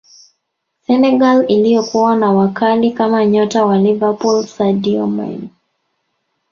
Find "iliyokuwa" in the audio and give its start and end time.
1.47-2.15